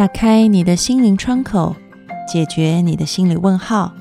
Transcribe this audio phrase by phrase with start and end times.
[0.00, 1.76] 打开你的心灵窗口，
[2.26, 3.92] 解决你的心理问号。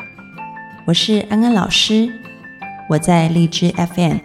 [0.87, 2.09] 我是安安老师，
[2.89, 4.19] 我在荔枝 FM。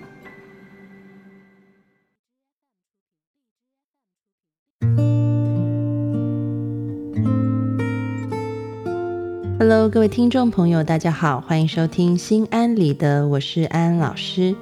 [9.59, 14.55] Hello，各位听众朋友，大家好，欢迎收听心安里的，我是安安老师。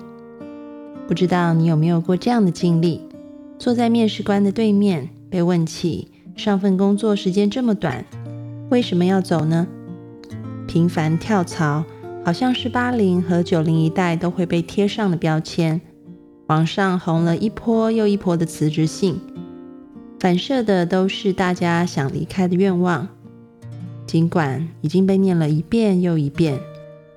[1.06, 3.02] 不知道你有没有过这样的经历？
[3.58, 6.08] 坐在面试官的对面，被问起。
[6.36, 8.04] 上份工作时间这么短，
[8.70, 9.66] 为什么要走呢？
[10.66, 11.84] 频繁跳槽，
[12.24, 15.80] 好像是八零和九零一代都会被贴上的标签。
[16.48, 19.20] 网上红了一波又一波的辞职信，
[20.18, 23.08] 反射的都是大家想离开的愿望。
[24.06, 26.58] 尽管已经被念了一遍又一遍，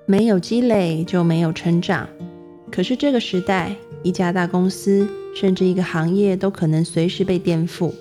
[0.05, 2.07] 没有积累就没有成长。
[2.71, 7.91] 可是这个时代，一家大公司甚至一个行业都可能随时被颠覆。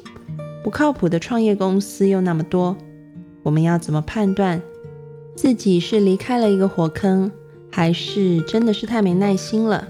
[0.64, 2.74] 不靠谱的创业公司又那么多，
[3.42, 4.62] 我们要怎么判断
[5.36, 7.30] 自己是离开了一个火坑，
[7.70, 9.86] 还是真的是太没耐心了？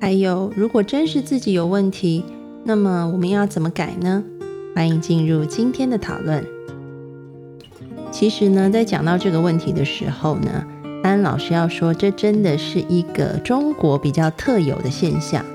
[0.00, 2.24] 还有，如果真是自己有问题，
[2.64, 4.24] 那么我们要怎么改呢？
[4.74, 6.44] 欢迎进入今天的讨论。
[8.10, 10.66] 其实呢，在讲到这个问题的时候呢，
[11.04, 15.46] 安老师要说，这真的是一个中国比较特有的现象。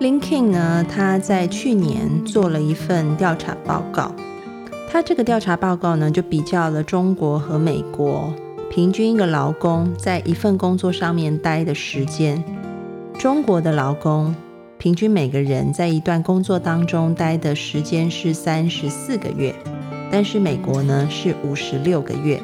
[0.00, 4.14] Linkin 呢，他在去年做了一份调查报告。
[4.88, 8.32] 他这个调查报告呢，就比较了中国和美国
[8.70, 12.42] 平均一个劳工在一份工作上面待的时间。
[13.18, 14.32] 中国的劳工
[14.78, 19.52] 平均每个人在一段工作当中待的时间是三十四个月，
[20.12, 22.40] 但是美国呢是五十六个月。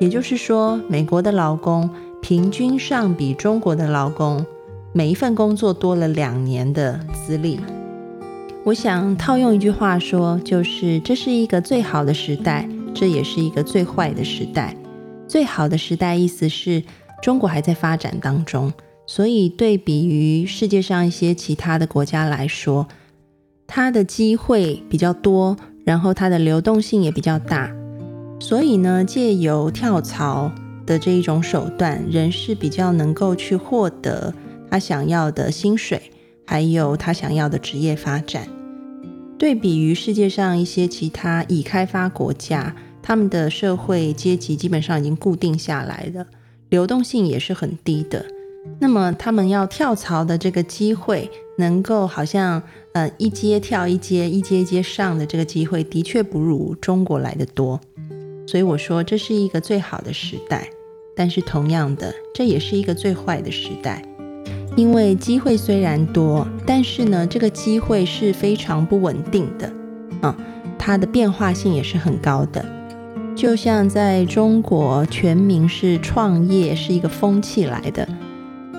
[0.00, 1.88] 也就是说，美国的劳工
[2.20, 4.44] 平均上比中国的劳工。
[4.92, 7.60] 每一份工作多了两年的资历，
[8.64, 14.74] 我想套用一句话说，就是这是一个最好的时代，这也是一个最坏的时代。
[15.28, 16.82] 最好的时代意思是
[17.22, 18.72] 中国还在发展当中，
[19.06, 22.88] 所以对比于世界上一些其他的国家来说，
[23.68, 27.70] 它的机会比较多，然后它的流动性也比较大，
[28.40, 30.50] 所以呢，借由跳槽
[30.84, 34.34] 的这一种手段，人是比较能够去获得。
[34.70, 36.00] 他想要的薪水，
[36.46, 38.48] 还有他想要的职业发展，
[39.36, 46.26] 对比于世界上一些其他已开发国家，他们的社会阶级基本上已经固定下来了，
[46.68, 48.24] 流动性也是很低的。
[48.78, 57.80] 那么他们要跳槽的这个机会，能够好像呃一阶跳一阶，一阶一阶上的这个机会，的确不如中国来的多。
[58.46, 60.68] 所以我说这是一个最好的时代，
[61.16, 64.04] 但是同样的，这也是一个最坏的时代。
[64.76, 69.70] 因为机会虽然多，但是呢，这个机会是非常不稳定的，
[70.20, 70.36] 啊，
[70.78, 72.64] 它的变化性也是很高的。
[73.36, 78.06] 就像在中国，全民是创业是一个风气来的。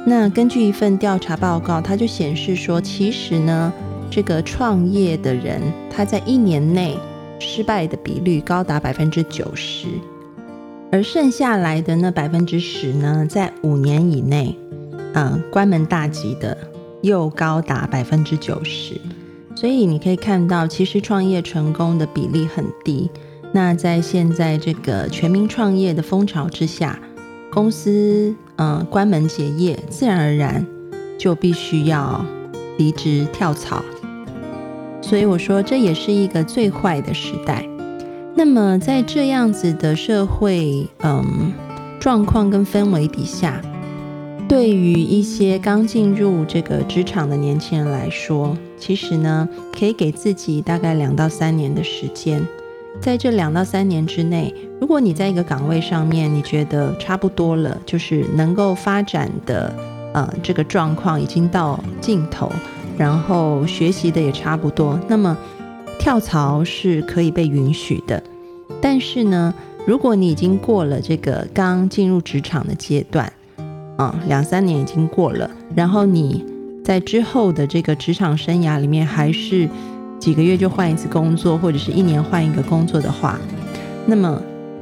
[0.05, 3.71] 那根据一份调查报告，它就显示说，其实呢，
[4.09, 6.97] 这个创业的人他在一年内
[7.39, 9.87] 失败的比率高达百分之九十，
[10.91, 14.57] 而剩下来的那百分之十呢，在五年以内。
[15.13, 16.57] 嗯，关门大吉的
[17.01, 18.95] 又高达百分之九十，
[19.55, 23.09] 所以你可以看到，其实创业成功的比例很低。
[23.51, 26.97] 那在现在这个全民创业的风潮之下，
[27.51, 30.65] 公司嗯关门结业，自然而然
[31.17, 32.25] 就必须要
[32.77, 33.83] 离职跳槽。
[35.01, 37.67] 所以我说，这也是一个最坏的时代。
[38.33, 41.51] 那么在这样子的社会嗯
[41.99, 43.61] 状况跟氛围底下。
[44.51, 52.45] 对于一些刚进入这个职场的年轻人来说，其实呢，可以给自己大概两到三年的时间。
[52.99, 59.73] 在这两到三年之内，如果你在一个岗位上面，你觉得差不多了，就是能够发展的，
[60.13, 62.51] 呃，这个状况已经到尽头，
[62.97, 65.37] 然后学习的也差不多，那么
[65.97, 68.21] 跳槽是可以被允许的。
[68.81, 69.53] 但是呢，
[69.85, 73.31] 如果你已经过了这个刚进入职场的阶段，
[74.01, 76.43] 啊，两三年已经过了，然后你
[76.83, 79.69] 在之后的这个职场生涯里面，还是
[80.17, 83.39] 几个月就换一次工作，或者是一年换一个工作的话，
[84.07, 84.41] 那么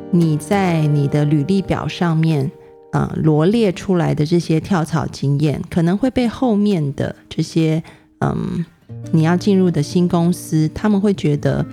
[0.09, 2.49] 你在你的履历表上面，
[2.93, 7.83] 呃，罗列出来的这些跳槽经验，可能会被后面的这些，
[8.21, 8.65] 嗯，
[9.11, 11.65] 你要进入的新公司，他们会觉得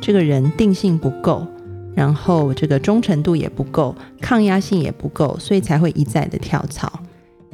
[0.00, 1.46] 这个人定性不够。
[1.94, 6.92] 然后这个忠诚度也不够，抗压性也不够，所以才会一再的跳槽。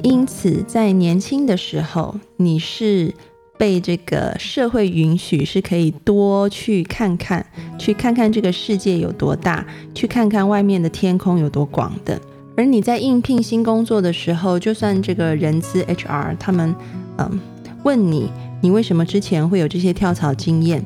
[0.03, 3.13] 因此，在年轻的时候，你是
[3.57, 7.45] 被这个社会允许，是可以多去看看，
[7.77, 12.19] 去看看这个世界有多大，去看看外面的天空有多广的。
[12.57, 16.75] 而你在应聘新工作的时候，就算这个人资 HR 他们
[17.17, 17.39] 嗯
[17.83, 20.83] 问你，你为什么之前会有这些跳槽经验，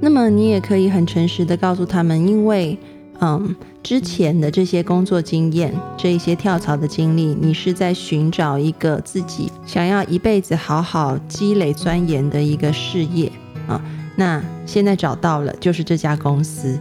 [0.00, 2.78] 那么你也可以很诚实的告诉他们，因为。
[3.20, 3.52] 嗯，
[3.82, 13.28] 之前的这些工作经验，这一些跳槽的经历，你是在寻找一个自己想要一辈子好好积累钻研的一个事业
[13.66, 13.84] 啊。
[14.14, 16.78] 那现在找到了，就是这家公司。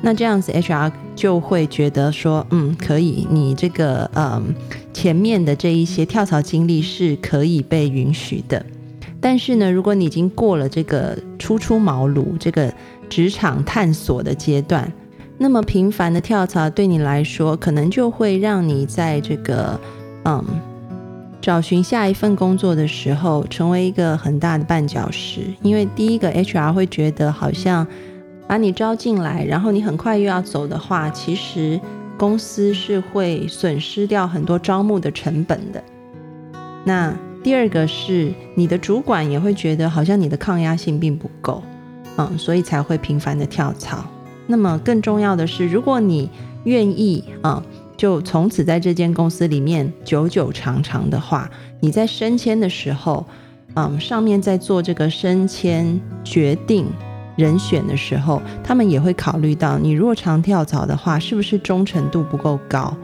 [0.00, 4.54] 那这样子，HR 就会觉得说，嗯，可以，你这个嗯
[4.94, 8.64] 前面的这一些跳槽经历是可以被允许的。
[9.20, 12.72] 但是呢，如果你已经过了这个初出茅庐、这个
[13.08, 14.90] 职场探索的阶段，
[15.36, 19.78] 那么频繁的跳槽对你来说，可能就会让你在这个
[20.24, 20.44] 嗯
[21.40, 25.40] 找寻下一份工作的时候，成为一个很大的绊脚石。
[25.62, 27.86] 因为第一个 HR 会觉得，好像
[28.46, 31.80] 把你招进来，然后你很快又要走的话，其实
[32.18, 35.82] 公司是会损失掉很多招募的成本的。
[36.84, 41.62] 那第二个是你的主管也会觉得，好像你的抗压性并不够，
[42.16, 44.04] 嗯，所以才会频繁的跳槽。
[44.46, 46.28] 那么更重要的是，如果你
[46.64, 47.62] 愿意啊，
[47.96, 51.50] 就从此在这间公司里面久久长长的话，
[51.80, 53.24] 你在升迁的时候，
[53.74, 56.86] 嗯，上面在做这个升迁决定
[57.36, 62.94] 人选的时候，他们也会考虑到你如果常跳槽的话，是不是忠诚度不够高？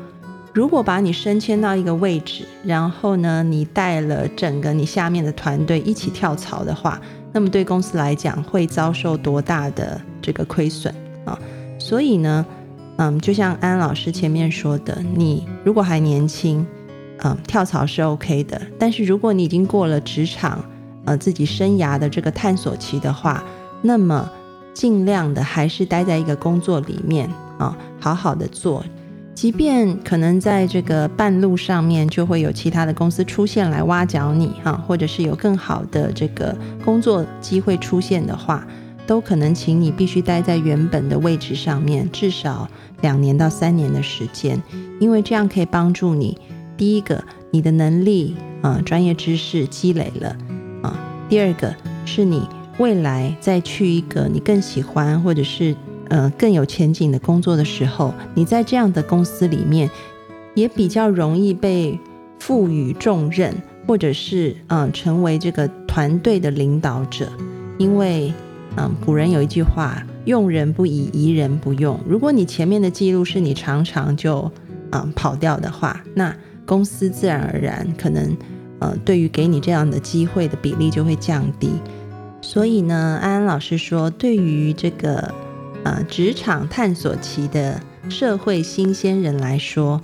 [0.57, 6.99] 如果把你升迁到一个位置，然后呢，你带了整个你下面的团队一起跳槽的话，
[7.31, 10.91] 那么对公司来讲会遭受多大的这个亏损？
[11.27, 11.39] 啊，
[11.79, 12.47] 所以呢，
[12.97, 16.67] 嗯，就像安老师前面说的，你如果还年轻，
[17.19, 18.59] 嗯，跳槽是 OK 的。
[18.79, 20.65] 但是如果你已经过了职场，
[21.05, 23.45] 呃，自己生涯的这个探索期的话，
[23.83, 24.27] 那么
[24.73, 28.83] 尽量的还是待在一个工作里面啊，好好的做。
[29.37, 38.67] 即便可能在这个半路上面就会有其他的公司出现来挖角你哈，或者是有更好的这个工作机会出现的话。
[39.07, 42.69] 都可能请你必须待在原本的位置上面，至少
[43.03, 44.61] 两年到三年的时间，
[44.99, 46.37] 因为这样可以帮助你。
[46.77, 47.23] 第一个，
[47.53, 50.37] 你的能力啊，专业知识积累了
[50.83, 50.93] 啊；
[51.29, 51.73] 第二个，
[52.05, 52.49] 是你
[52.79, 55.77] 未来再去一个你更喜欢或者是
[56.09, 59.91] 呃更有前景的工作的时候，你在这样的公司里面
[60.55, 61.99] 也比较容易被
[62.39, 63.55] 赋予重任，
[63.87, 67.29] 或者是嗯成为这个团队的领导者，
[67.79, 68.33] 因为。
[68.79, 74.53] 嗯，古人有一句话：“用人不疑，疑人不用。”如果你前面的记录是你常常就
[74.91, 76.37] 嗯跑掉的话，那
[76.67, 78.37] 公司自然而然可能
[78.81, 81.71] 呃对于给你这样的机会的比例就会降低。
[82.43, 85.33] 所以呢，安安老师说，对于这个
[85.87, 90.01] 呃职场探索期的社会新鲜人来说，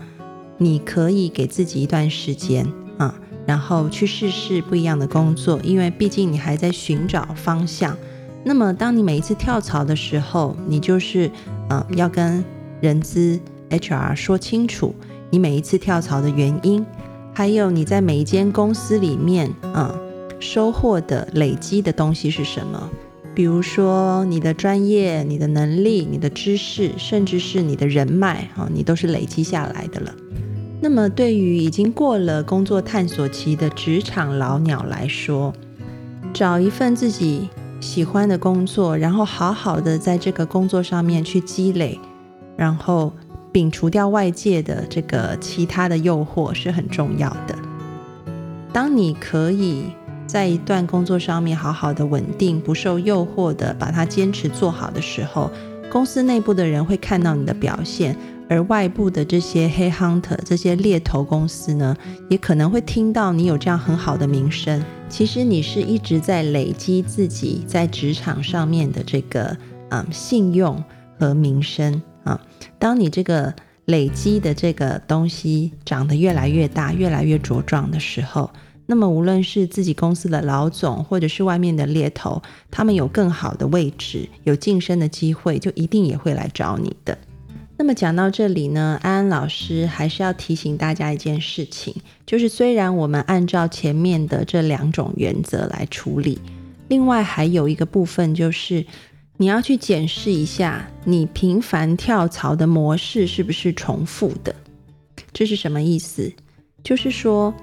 [0.56, 2.64] 你可以给自己一段时间
[2.98, 3.12] 啊，
[3.44, 7.96] 然后去试试不一样的工作，因为毕竟你还在寻找方向。
[8.44, 11.28] 那么，当你每一次跳槽的时候，你就是，
[11.68, 12.44] 呃，要跟
[12.80, 13.40] 人资
[13.70, 14.94] HR 说清楚
[15.30, 16.86] 你每一次跳槽的原因，
[17.34, 19.92] 还有你在每一间公司里面，啊，
[20.38, 22.88] 收获的累积的东西是什么？
[23.34, 30.14] 比如说你的专业、你的能力、你的知识，甚至是你的人脉，啊，你都是累积下来的了。
[30.80, 35.52] 那么，对于已经过了工作探索期的职场老鸟来说，
[36.32, 37.48] 找一份自己。
[37.80, 41.98] 喜欢的工作，然后好好的在这个工作上面去积累，
[42.56, 43.12] 然后
[43.52, 47.58] 摒除掉外界的这个其他的诱惑是很重要的。
[48.72, 49.86] 当你可以
[50.32, 55.50] 在一段工作上面好好的稳定，不受诱惑的把它坚持做好的时候，
[55.90, 58.16] 公司内部的人会看到你的表现。
[58.48, 61.94] 而外部的这些黑 hunter 这些猎头公司呢，
[62.30, 64.82] 也可能会听到你有这样很好的名声。
[65.06, 69.54] 其实你是一直在累积自己在职场上面的这个
[69.90, 70.82] 嗯信用
[71.18, 72.40] 和名声啊。
[72.78, 73.52] 当你这个
[73.84, 78.50] 累积的这个东西长得越来越大、越来越茁壮的时候，
[78.92, 87.16] 那么无论是自己公司的老总，或者是外面的猎头，他们有更好的位置、有晋升的机会，就一定也会来找你的。
[87.78, 91.94] 那么讲到这里呢，安安老师还是要提醒大家一件事情，
[92.26, 96.38] 就是虽然我们按照前面的这两种原则来处理，
[96.88, 98.84] 另外还有一个部分就是
[99.38, 104.54] 你要去检视一下你频繁跳槽的模式是不是重复的。
[105.32, 106.30] 这是什么意思？
[106.84, 107.54] 就是说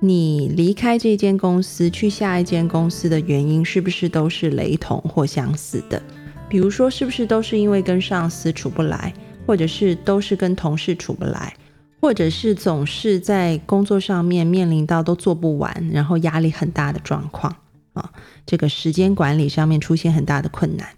[0.00, 6.00] 你离开这间公司去下一间公司的原因是不是都是雷同或相似的？
[6.48, 9.12] 比如说，是不是都是因为跟上司处不来，
[9.44, 11.52] 或者是都是跟同事处不来，
[12.00, 17.54] 或者是总是在工作上面面临到都做不完，然后压力很大的状况
[17.94, 18.10] 啊？
[18.46, 20.88] 这个时间管理上面出现很大的困难，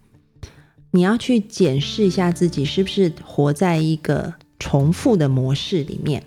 [0.91, 6.23] 你要去检视一下自己是不是活在一个重复的模式里面。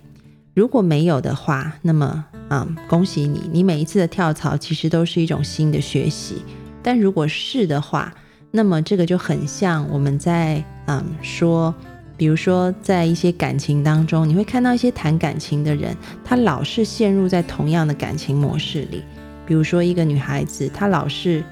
[0.54, 6.36] 如果没有的话，那么啊，恭喜你，你每一次的跳槽其实都是一种新的学习。
[6.80, 8.14] 但如果是的话，
[8.52, 11.74] 那么这个就很像我们在嗯说，
[12.16, 19.02] 比如说在一些感情当中，你会看到一些谈感情的人，他老是陷入在同样的感情模式里。
[19.44, 21.42] 比如说一个女孩子，她老是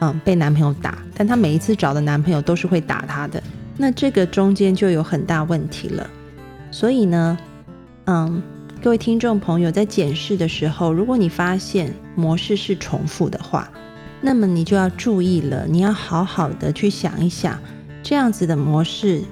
[0.00, 3.40] 嗯被男朋友打，但她每一次找的男朋友都是会打她的，
[3.76, 6.10] 那这个中间就有很大问题了。
[6.70, 7.38] 所以呢，
[8.10, 8.42] 嗯，
[8.82, 13.70] 各位听众朋友在检视的时候，如果你发现模式是重复的话，
[14.22, 17.60] 那么你就要注意了，你要好好的去想一想，
[18.02, 19.22] 这样子的模式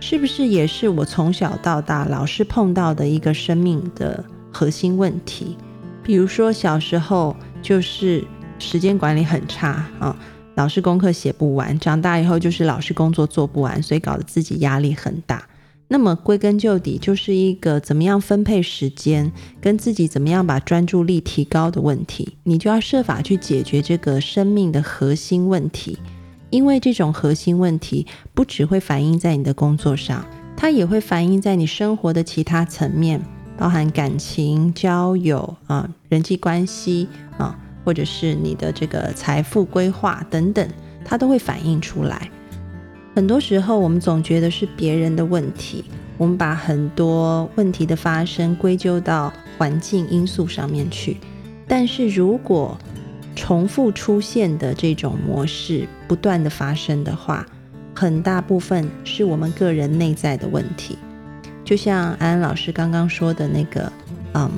[0.00, 5.56] 是不是也是我从小到大老是碰到的一个生命的核心问题？
[6.02, 8.22] 比如说小时候就是
[8.58, 10.14] 时间管理很差啊，
[10.56, 15.42] 老师功课写不完；长大以后就是老师工作做不完，所以搞得自己压力很大。
[15.88, 22.36] 那么归根究底，就是一个怎么样分配时间，跟自己怎么样把专注力提高的问题。
[22.42, 25.96] 你就要设法去解决这个生命的核心问题，
[26.50, 30.26] 因为这种核心问题不只会反映在你的工作上，
[30.56, 33.24] 它也会反映在你生活的其他层面，
[33.56, 37.06] 包含感情、交友啊、人际关系
[37.38, 40.68] 啊，或者是你的这个财富规划等等，
[41.04, 42.28] 它都会反映出来。
[43.16, 45.82] 很多时候，我们总觉得是别人的问题，
[46.18, 51.16] 我们把很多问题的发生归咎到环境因素上面去。
[51.66, 52.76] 但是如果
[53.34, 57.46] 重复出现的这种模式不断的发生的话，
[57.94, 60.98] 很大部分是我们个人内在的问题。
[61.64, 63.90] 就像安安老师刚刚说的那个，
[64.34, 64.50] 嗯，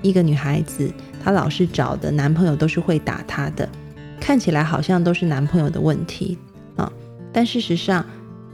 [0.00, 0.90] 一个女孩子，
[1.22, 3.68] 她老是找的男朋友都是会打她的，
[4.18, 6.38] 看起来好像都是男朋友的问题。
[7.32, 8.04] 但事实上，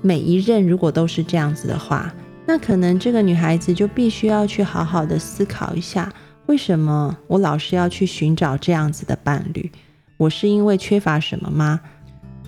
[0.03, 2.15] 每一任如果都是这样子的话，
[2.47, 6.13] 那可能这个女孩子就必须要去好好的思考一下，
[6.47, 9.71] 为什么我老是要去寻找这样子的伴侣？
[10.17, 11.81] 我是因为缺乏什么吗？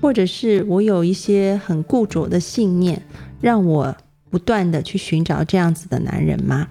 [0.00, 3.02] 或者是我有一些很固着的信念，
[3.40, 3.96] 让我
[4.30, 6.68] 不断的去寻找这样子的男人吗？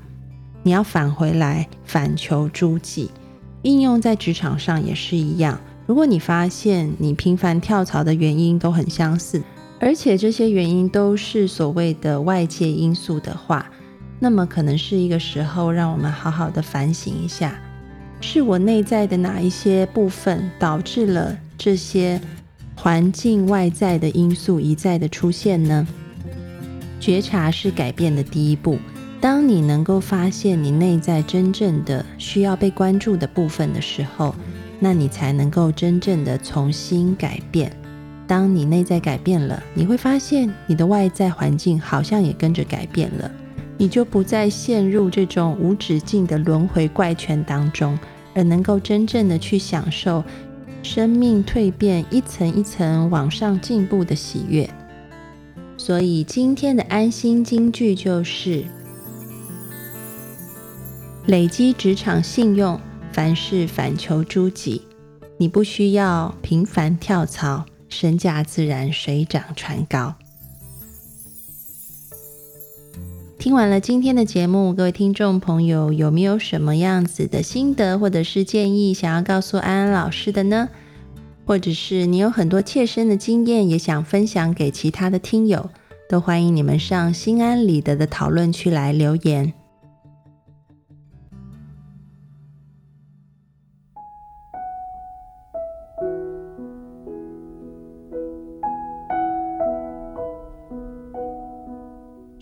[0.64, 3.12] 你要返回来反求诸己，
[3.64, 5.60] 应用在职场上也是一样。
[5.88, 9.42] 如果你发现你频繁跳槽的原因都很相似，
[9.80, 13.66] 而且这些原因都是所谓的外界因素的话，
[14.20, 17.58] 那么可能是一个时候让我们好好的反省一下，
[18.20, 22.20] 是我内在的哪一些部分导致了这些
[22.76, 25.88] 环境外在的因素一再的出现呢？
[27.00, 28.78] 觉察是改变的第一步。
[29.22, 34.36] 当你能够发现你内在真正的需要被关注的部分的时候，
[34.80, 37.72] 那你才能够真正的重新改变。
[38.28, 43.32] 当你内在改变了，你会发现你的外在环境好像也跟着改变了，
[43.78, 47.98] 你就不再陷入这种无止境的轮回怪圈当中，
[48.36, 50.24] 而能够真正的去享受
[50.84, 54.70] 生命蜕变一层一层往上进步的喜悦。
[55.78, 58.66] 所以今天的安心金句就是：
[61.28, 62.80] 累积职场信用。
[63.18, 64.84] 凡事反求诸己，
[65.38, 70.14] 你不需要频繁跳槽，身价自然水涨船高。
[73.40, 80.70] 听完了今天的节目，各位听众朋友有没有什么样子的心得或者是建议想要告诉安安老师的呢？
[81.44, 85.68] 或者是你有很多切身的经验也想分享给其他的听友，
[86.08, 89.52] 都欢迎你们上心安理得的讨论区来留言。